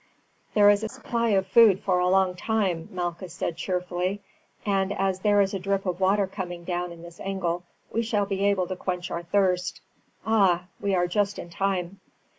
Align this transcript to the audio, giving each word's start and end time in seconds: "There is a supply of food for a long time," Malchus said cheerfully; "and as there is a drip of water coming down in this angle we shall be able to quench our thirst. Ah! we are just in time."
"There 0.55 0.71
is 0.71 0.83
a 0.83 0.89
supply 0.89 1.27
of 1.29 1.45
food 1.45 1.81
for 1.83 1.99
a 1.99 2.07
long 2.09 2.33
time," 2.33 2.89
Malchus 2.91 3.35
said 3.35 3.55
cheerfully; 3.55 4.23
"and 4.65 4.91
as 4.91 5.19
there 5.19 5.41
is 5.41 5.53
a 5.53 5.59
drip 5.59 5.85
of 5.85 5.99
water 5.99 6.25
coming 6.25 6.63
down 6.63 6.91
in 6.91 7.03
this 7.03 7.19
angle 7.19 7.65
we 7.91 8.01
shall 8.01 8.25
be 8.25 8.43
able 8.45 8.65
to 8.65 8.75
quench 8.75 9.11
our 9.11 9.21
thirst. 9.21 9.81
Ah! 10.25 10.65
we 10.79 10.95
are 10.95 11.05
just 11.05 11.37
in 11.37 11.51
time." 11.51 11.99